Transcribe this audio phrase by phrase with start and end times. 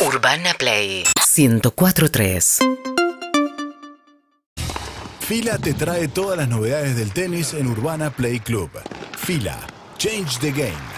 [0.00, 1.02] Urbana Play
[1.36, 2.58] 1043.
[5.18, 8.70] Fila te trae todas las novedades del tenis en Urbana Play Club.
[9.16, 9.58] Fila,
[9.96, 10.97] change the game.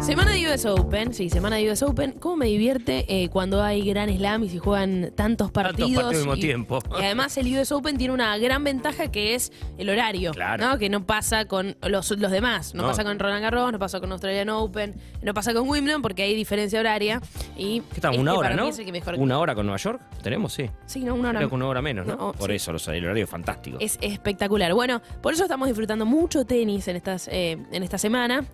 [0.00, 2.12] Semana de US Open, sí, semana de US Open.
[2.12, 5.90] ¿Cómo me divierte eh, cuando hay gran slam y se juegan tantos partidos?
[5.90, 6.78] partidos al mismo y, tiempo.
[6.98, 10.66] Y además el US Open tiene una gran ventaja que es el horario, Claro.
[10.66, 10.78] ¿no?
[10.78, 12.74] Que no pasa con los, los demás.
[12.74, 12.88] No, No.
[12.88, 16.34] pasa con Roland Garros, no pasa con Australian Open, no pasa con Wimbledon porque hay
[16.34, 17.20] diferencia horaria.
[17.56, 18.18] Y ¿Qué tal?
[18.18, 18.70] ¿Una hora, no?
[19.18, 20.00] ¿Una hora con Nueva York?
[20.22, 20.54] ¿Tenemos?
[20.54, 20.70] Sí.
[20.86, 21.38] Sí, no, una hora.
[21.40, 22.16] Creo que una hora menos, ¿no?
[22.16, 22.56] No, Por sí.
[22.56, 23.76] eso, los- el horario es fantástico.
[23.80, 24.72] Es espectacular.
[24.72, 28.44] Bueno, por eso estamos disfrutando mucho tenis en, estas, eh, en esta semana.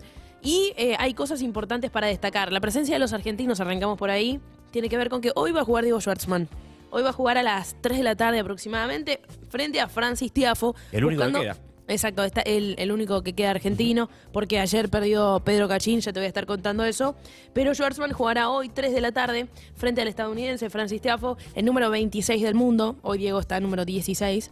[0.45, 2.51] Y eh, hay cosas importantes para destacar.
[2.51, 5.61] La presencia de los argentinos, arrancamos por ahí, tiene que ver con que hoy va
[5.61, 6.47] a jugar Diego Schwartzman.
[6.91, 10.75] Hoy va a jugar a las 3 de la tarde aproximadamente frente a Francis Tiafo.
[10.91, 11.57] El único que queda.
[11.87, 16.19] Exacto, está el, el único que queda argentino, porque ayer perdió Pedro Cachín, ya te
[16.19, 17.15] voy a estar contando eso.
[17.53, 21.89] Pero Schwartzman jugará hoy 3 de la tarde frente al estadounidense Francis Tiafo, el número
[21.89, 22.97] 26 del mundo.
[23.01, 24.51] Hoy Diego está número 16.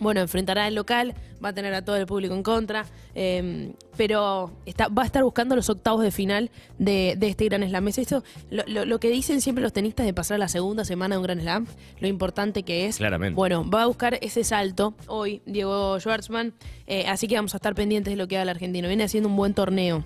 [0.00, 4.52] Bueno, enfrentará al local, va a tener a todo el público en contra, eh, pero
[4.66, 7.88] está, va a estar buscando los octavos de final de, de este Gran Slam.
[7.88, 11.14] Es eso lo, lo- lo que dicen siempre los tenistas de pasar la segunda semana
[11.14, 11.66] de un Gran Slam,
[12.00, 12.98] lo importante que es.
[12.98, 13.34] Claramente.
[13.36, 16.54] Bueno, va a buscar ese salto hoy Diego Schwartzman,
[16.86, 18.88] eh, así que vamos a estar pendientes de lo que haga el argentino.
[18.88, 20.04] Viene haciendo un buen torneo.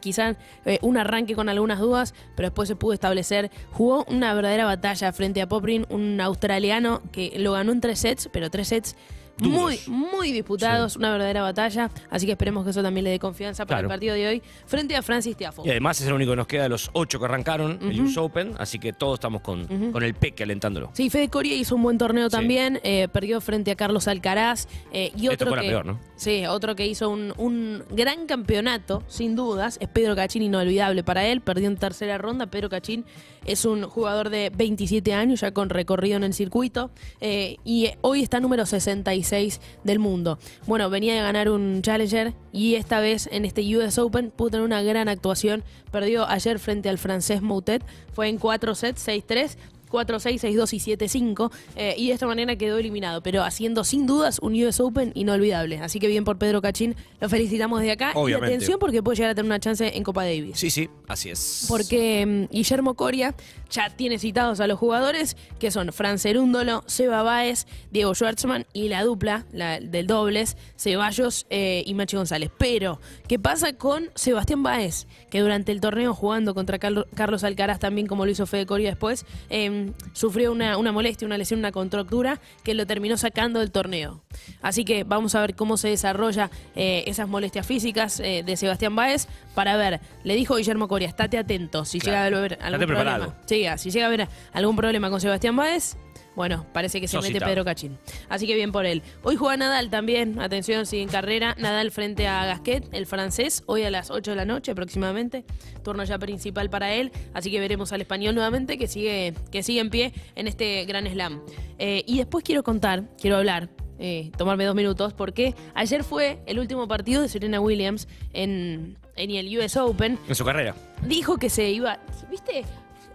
[0.00, 3.50] Quizás eh, un arranque con algunas dudas, pero después se pudo establecer.
[3.72, 8.28] Jugó una verdadera batalla frente a Poprin, un australiano que lo ganó en tres sets,
[8.32, 8.96] pero tres sets
[9.38, 9.88] Duros.
[9.88, 11.90] muy disputados, una verdadera batalla.
[12.10, 14.96] Así que esperemos que eso también le dé confianza para el partido de hoy frente
[14.96, 15.64] a Francis Tiafo.
[15.66, 18.16] Y además es el único que nos queda de los ocho que arrancaron el US
[18.18, 20.90] Open, así que todos estamos con, con el peque alentándolo.
[20.94, 22.36] Sí, Fede Coria hizo un buen torneo Sí.
[22.36, 26.00] también, eh, perdió frente a Carlos Alcaraz eh, y otro que, peor, ¿no?
[26.16, 31.26] Sí, otro que hizo un, un gran campeonato, sin dudas, es Pedro Cachín, inolvidable para
[31.26, 33.04] él, perdió en tercera ronda, Pedro Cachín
[33.44, 36.90] es un jugador de 27 años, ya con recorrido en el circuito,
[37.20, 40.38] eh, y hoy está número 66 del mundo.
[40.66, 44.64] Bueno, venía de ganar un Challenger y esta vez en este US Open pudo tener
[44.64, 49.56] una gran actuación, perdió ayer frente al francés Moutet, fue en 4 sets, 6-3,
[49.90, 51.50] 4-6, 6-2 y 7-5.
[51.76, 53.22] eh, y de esta manera quedó eliminado.
[53.22, 55.78] Pero haciendo sin dudas un US Open inolvidable.
[55.78, 56.94] Así que bien por Pedro Cachín.
[57.20, 58.12] Lo felicitamos desde acá.
[58.14, 58.52] Obviamente.
[58.52, 60.58] Y atención porque puede llegar a tener una chance en Copa Davis.
[60.58, 61.66] Sí, sí, así es.
[61.68, 63.34] Porque mm, Guillermo Coria
[63.70, 68.88] ya tiene citados a los jugadores que son Fran Cerúndolo, Seba Báez, Diego Schwartzman y
[68.88, 72.50] la dupla la del dobles, Ceballos eh, y Machi González.
[72.58, 75.06] Pero, ¿qué pasa con Sebastián Báez?
[75.30, 78.90] Que durante el torneo jugando contra Carlo- Carlos Alcaraz, también como lo hizo Fede Coria
[78.90, 79.75] después, eh,
[80.12, 84.22] sufrió una, una molestia, una lesión, una contractura que lo terminó sacando del torneo.
[84.62, 88.94] Así que vamos a ver cómo se desarrolla eh, esas molestias físicas eh, de Sebastián
[88.96, 90.00] Báez para ver.
[90.24, 92.16] Le dijo Guillermo Coria, estate atento si Claro.
[92.16, 93.36] llega a haber algún problema.
[93.46, 95.96] Sí, si llega a haber algún problema con Sebastián Báez,
[96.36, 97.40] bueno, parece que se mete.
[97.40, 97.96] Pedro Cachín.
[98.28, 99.02] Así que bien por él.
[99.22, 101.54] Hoy juega Nadal también, atención, sigue en carrera.
[101.58, 105.46] Nadal frente a Gasquet, el francés, hoy a las 8 de la noche aproximadamente.
[105.82, 107.10] Turno ya principal para él.
[107.32, 111.06] Así que veremos al español nuevamente que sigue, que sigue en pie en este gran
[111.06, 111.42] slam.
[111.78, 113.68] Eh, y después quiero contar, quiero hablar.
[113.98, 119.30] eh, tomarme dos minutos, porque ayer fue el último partido de Serena Williams en, en
[119.30, 120.74] el US Open En su carrera.
[121.06, 121.98] dijo que se iba.
[122.30, 122.64] ¿Viste?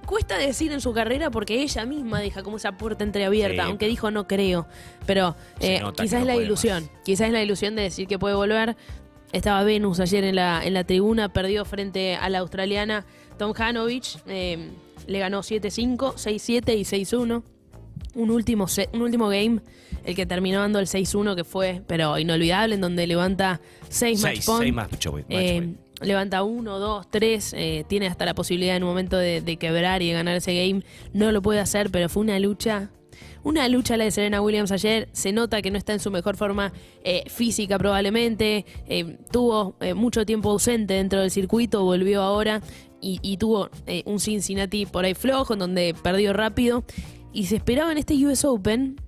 [0.08, 3.70] Cuesta decir en su carrera porque ella misma deja como esa puerta entreabierta, Sí.
[3.70, 4.66] aunque dijo no creo.
[5.06, 6.84] Pero eh, quizás no es la ilusión.
[6.86, 6.92] más.
[7.06, 8.76] Quizás es la ilusión de decir que puede volver.
[9.34, 13.06] Estaba Venus ayer en la, en la tribuna, perdió frente a la australiana
[13.38, 14.18] Tom Hanovich.
[14.26, 14.72] eh,
[15.08, 17.44] le ganó 7-5, 6-7 y 6-1.
[18.16, 19.62] Un último, set- un último game,
[20.04, 24.34] el que terminó dando el 6-1, que fue, pero inolvidable, en donde levanta 6 match
[24.36, 24.62] Seis, point.
[24.64, 25.78] seis más match point, match Eh, point.
[26.02, 30.02] levanta uno, dos, tres, eh, tiene hasta la posibilidad en un momento de, de quebrar
[30.02, 30.84] y de ganar ese game.
[31.14, 32.90] No lo puede hacer, pero fue una lucha.
[33.44, 35.08] Una lucha la de Serena Williams ayer.
[35.14, 36.74] Se nota que no está en su mejor forma
[37.04, 38.66] eh, física probablemente.
[38.88, 42.62] Eh, tuvo eh, mucho tiempo ausente dentro del circuito, volvió ahora
[43.02, 46.84] y, y tuvo eh, un Cincinnati por ahí flojo, en donde perdió rápido.
[47.34, 49.00] Y se esperaba en este US Open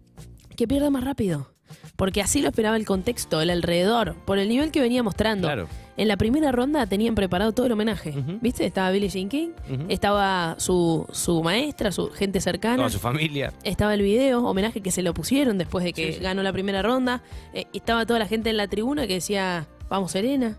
[0.55, 1.49] que pierda más rápido.
[1.95, 5.47] Porque así lo esperaba el contexto, el alrededor, por el nivel que venía mostrando.
[5.47, 5.67] Claro.
[5.95, 8.13] En la primera ronda tenían preparado todo el homenaje.
[8.41, 8.65] ¿Viste?
[8.65, 9.49] Estaba Billie Jean King,
[9.89, 12.77] estaba su, su maestra, su gente cercana.
[12.77, 13.53] Toda su familia.
[13.63, 16.19] Estaba el video, homenaje que se lo pusieron después de que Sí, sí.
[16.23, 17.21] ganó la primera ronda.
[17.53, 20.57] Eh, estaba toda la gente en la tribuna que decía, vamos Serena.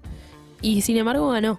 [0.62, 1.58] Y sin embargo ganó.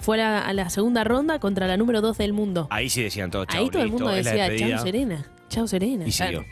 [0.00, 2.66] Fue a la, a la segunda ronda contra la número 2 del mundo.
[2.70, 4.76] Ahí sí decían todo, chau, Ahí todo el listo, mundo es la decía, despedida.
[4.76, 6.06] chao Serena, chao Serena.
[6.06, 6.44] Y siguió.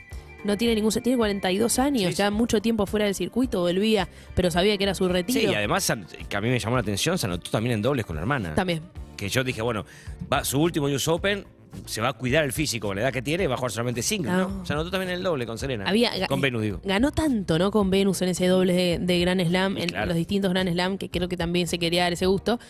[0.44, 4.08] No tiene ningún se- tiene 42 años, Sí, ya mucho tiempo fuera del circuito, volvía,
[4.34, 5.40] pero sabía que era su retiro.
[5.40, 5.92] Sí, y además,
[6.28, 8.54] que a mí me llamó la atención, se anotó también en dobles con la hermana.
[8.54, 8.82] También.
[9.16, 9.84] que yo dije, bueno,
[10.32, 11.46] va su último US Open,
[11.86, 14.02] se va a cuidar el físico con la edad que tiene va a jugar solamente
[14.02, 14.48] single, ¿no?
[14.48, 14.60] No.
[14.62, 15.84] O sea, anotó también el doble con Serena.
[15.86, 16.80] Había, ga- con Venus, digo.
[16.84, 17.70] Ganó tanto, ¿no?
[17.70, 20.06] Con Venus en ese doble de, de Grand Slam, Y en claro.
[20.06, 22.60] los distintos Grand Slam, que creo que también se quería dar ese gusto.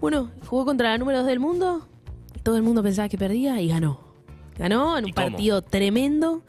[0.00, 1.86] Bueno, jugó contra la número 2 del mundo.
[2.42, 4.00] Todo el mundo pensaba que perdía y ganó.
[4.56, 6.42] Ganó en ¿Y un partido tremendo,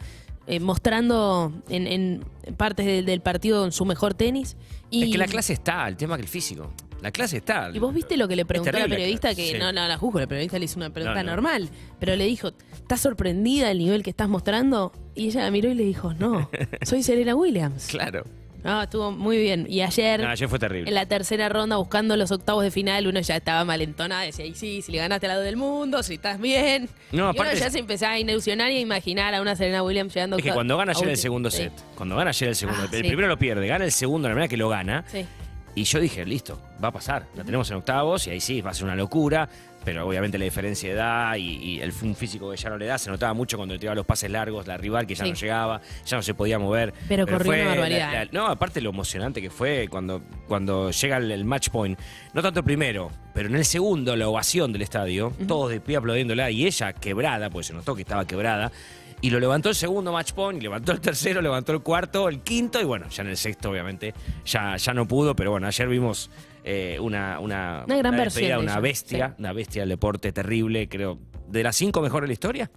[0.48, 2.26] eh, mostrando en, en
[2.58, 4.56] partes del, del partido su mejor tenis.
[4.90, 6.72] Y, Es que la clase está, el tema que el físico.
[7.02, 7.70] La clase está.
[7.74, 9.58] y vos viste lo que le preguntó la periodista, que Sí.
[9.58, 11.36] no, no la juzgo, la periodista le hizo una pregunta No, no.
[11.38, 14.92] normal, pero le dijo, ¿estás sorprendida del nivel que estás mostrando?
[15.16, 16.50] Y ella la miró y le dijo, no,
[16.82, 17.88] soy Serena Williams.
[17.88, 18.26] Claro.
[18.64, 19.66] No, estuvo muy bien.
[19.70, 20.90] Y ayer, No, ayer fue terrible.
[20.90, 24.24] en la tercera ronda, buscando los octavos de final, uno ya estaba malentonada.
[24.24, 26.90] Decía, y sí, si le ganaste al lado del mundo, si estás bien.
[27.12, 30.14] No, y uno ya se empezaba a ilusionar y a imaginar a una Serena Williams
[30.14, 32.90] llegando Es que cuando gana ayer el segundo set, cuando gana ayer el segundo, Ah,
[32.92, 33.08] el sí.
[33.08, 35.26] primero lo pierde, gana el segundo, la manera que lo gana, Sí.
[35.76, 38.72] Y yo dije, listo, va a pasar, la tenemos en octavos y ahí sí, va
[38.72, 39.48] a ser una locura,
[39.86, 42.86] pero obviamente la diferencia de edad y, y el un físico que ya no le
[42.86, 45.30] da, se notaba mucho cuando le tiraba los pases largos, la rival que ya Sí.
[45.32, 46.94] no llegaba, ya no se podía mover.
[47.08, 51.18] Pero corrió fue una barbaridad, la- no, aparte lo emocionante que fue cuando, cuando llega
[51.18, 51.98] el, el match point,
[52.34, 55.96] no tanto el primero, pero en el segundo, la ovación del estadio, todos de pie
[55.98, 58.72] aplaudiéndola y ella quebrada, pues se notó que estaba quebrada.
[59.22, 62.40] Y lo levantó el segundo match point, y levantó el tercero, levantó el cuarto, el
[62.42, 64.14] quinto, y bueno, ya en el sexto, obviamente,
[64.46, 66.30] ya, ya no pudo, pero bueno, ayer vimos
[66.64, 69.36] eh, una, una, Una gran una versión despedida, una bestia, sí.
[69.40, 71.20] una bestia del deporte terrible, creo,
[71.50, 72.72] de las cinco mejores de la historia.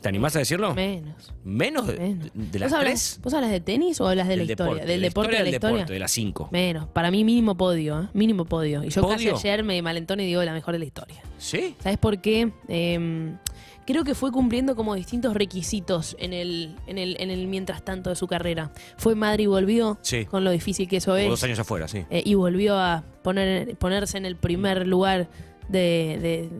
[0.00, 0.74] ¿Te animás a decirlo?
[0.74, 1.32] Menos.
[1.44, 2.30] Menos de, menos.
[2.34, 3.20] de las ¿Vos, hablas, tres.
[3.22, 4.72] ¿Vos hablas de tenis o hablas de la Del historia?
[4.74, 5.76] deporte, del de la deporte de la del historia.
[5.76, 6.48] deporte, de las cinco.
[6.50, 6.86] Menos.
[6.88, 8.08] Para mí mínimo podio, ¿eh?
[8.12, 8.82] Mínimo podio.
[8.82, 9.32] Y yo ¿Podio?
[9.32, 11.22] casi ayer me malentoné y digo la mejor de la historia.
[11.38, 11.76] ¿Sí?
[11.80, 12.50] ¿Sabes por qué?
[12.66, 13.32] Eh,
[13.86, 18.10] creo que fue cumpliendo como distintos requisitos en el, en el, en el mientras tanto
[18.10, 18.72] de su carrera.
[18.96, 20.24] Fue madre y volvió, Sí.
[20.26, 21.28] con lo difícil que eso es.
[21.28, 22.04] dos años afuera, sí.
[22.10, 25.28] eh, y volvió a poner, ponerse en el primer lugar
[25.68, 26.50] de, de-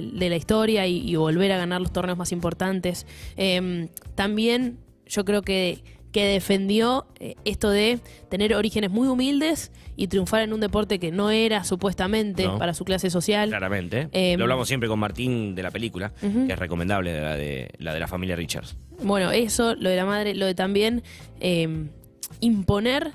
[0.00, 3.06] de- de la historia y, y volver a ganar los torneos más importantes.
[3.36, 5.82] Eh, también yo creo que,
[6.12, 7.98] que defendió eh, esto de
[8.28, 12.58] tener orígenes muy humildes y triunfar en un deporte que no era supuestamente No.
[12.58, 13.48] para su clase social.
[13.48, 14.08] Claramente.
[14.12, 17.92] Em, Lo hablamos siempre con Martín de la película, que es recomendable, la de, la
[17.94, 18.76] de la familia Richards.
[19.02, 21.02] Bueno, eso, lo de la madre, lo de también
[21.40, 21.88] eh,
[22.40, 23.12] imponer,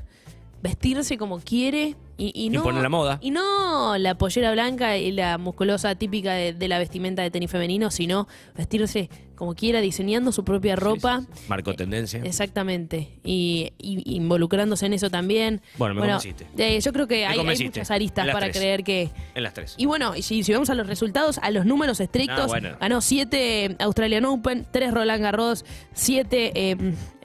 [0.61, 2.59] vestirse como quiere y, y no.
[2.59, 3.19] Imponer la moda.
[3.21, 7.51] Y no la pollera blanca y la musculosa típica de, de la vestimenta de tenis
[7.51, 11.19] femenino, sino vestirse como quiera, diseñando su propia ropa.
[11.21, 11.45] Sí, sí, sí.
[11.47, 12.21] Marcó tendencia.
[12.23, 13.09] Exactamente.
[13.23, 15.61] Y, y involucrándose en eso también.
[15.77, 16.47] Bueno, me convenciste.
[16.57, 18.57] eh, yo creo que hay, hay muchas aristas para tres.
[18.57, 19.75] creer que, En las tres.
[19.77, 22.77] y bueno, y si, si vamos a los resultados, a los números estrictos, Ah, bueno.
[22.79, 25.63] ganó 7 Australian Open, 3 Roland Garros,
[25.93, 26.77] 7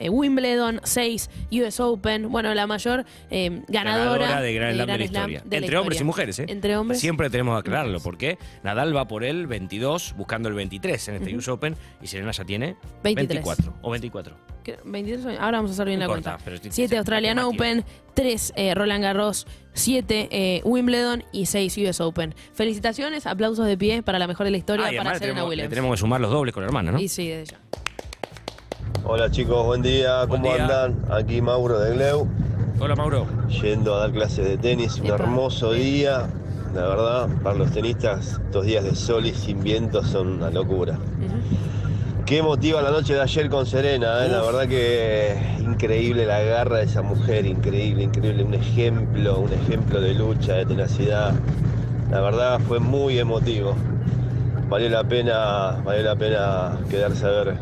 [0.09, 2.29] Wimbledon, 6 US Open.
[2.29, 5.41] Bueno, la mayor eh, ganadora, de Gran de la historia.
[5.45, 6.05] de la Entre hombres y historia.
[6.05, 6.45] mujeres, ¿eh?
[6.49, 6.99] Entre hombres.
[6.99, 11.35] Siempre tenemos que aclararlo, porque Nadal va por el 22, buscando el 23 en este
[11.35, 13.43] US Open, y Serena ya tiene 23.
[13.43, 14.35] 24 o 24.
[14.63, 14.77] ¿Qué?
[14.85, 15.39] 23 años.
[15.41, 16.45] Ahora vamos a hacer bien No la importa, cuenta.
[16.45, 17.83] pero tiene- 7 Australian Open,
[18.13, 22.35] 3 Roland Garros, 7 Wimbledon y 6 US Open.
[22.53, 25.19] Felicitaciones, aplausos de pie para la mejor de la historia, Ah, y para además le
[25.19, 25.69] Serena tenemos, le Williams.
[25.69, 26.99] tenemos que sumar los dobles con la hermana, ¿no?
[26.99, 27.59] Y sí, desde ya.
[29.05, 30.63] Hola chicos, buen día, Buen ¿cómo día.
[30.63, 31.05] andan?
[31.11, 32.27] Aquí Mauro de Gleu,
[32.79, 33.27] Hola, Mauro.
[33.49, 35.15] yendo a dar clases de tenis, un Epa.
[35.15, 36.29] hermoso día,
[36.73, 40.97] la verdad, para los tenistas, estos días de sol y sin viento son una locura.
[42.25, 44.29] Qué emotiva la noche de ayer con Serena, ¿eh?
[44.29, 49.99] la verdad que increíble la garra de esa mujer, increíble, increíble, un ejemplo, un ejemplo
[49.99, 51.33] de lucha, de tenacidad.
[52.09, 53.75] La verdad fue muy emotivo.
[54.69, 57.55] Valió la pena, valió la pena quedarse a ver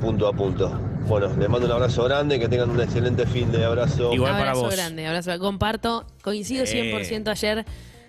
[0.00, 0.70] punto a punto.
[1.08, 4.12] Bueno, les mando un abrazo grande, que tengan un excelente fin de abrazo.
[4.14, 4.76] Igual para abrazo vos.
[4.76, 5.36] grande, abrazo.
[5.40, 6.66] Comparto, coincido Eh.
[6.68, 7.64] 100% ayer.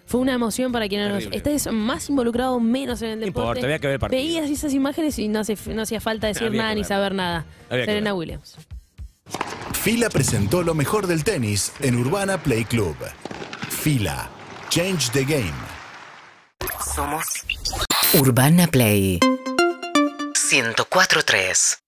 [0.09, 1.37] Fue una emoción para quienes Terrible.
[1.37, 3.59] estés más involucrado, menos en el No deporte.
[3.59, 4.19] importa, había que ver el partido.
[4.23, 7.45] Veías esas imágenes y no, hace- no hacía falta decir Había nada ni saber nada.
[7.69, 8.15] Había Serena.
[8.15, 8.55] Williams.
[9.79, 12.95] Fila presentó lo mejor del tenis en Urbana Play Club.
[13.69, 14.29] Fila.
[14.69, 15.53] Change the game.
[16.95, 17.25] Somos
[18.19, 19.19] Urbana Play
[20.33, 21.79] 104.3